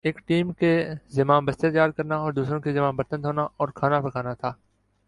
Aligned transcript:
ایک 0.03 0.19
ٹیم 0.25 0.51
کے 0.51 0.71
ذمہ 1.09 1.33
بستر 1.45 1.71
تیار 1.71 1.89
کرنا 1.89 2.15
اور 2.15 2.33
دوسری 2.33 2.61
کے 2.61 2.73
ذمہ 2.73 2.91
برتن 2.91 3.23
دھونا 3.23 3.47
اور 3.57 3.67
کھانا 3.67 3.99
پکانا 4.01 4.33
تھا۔ 4.33 4.51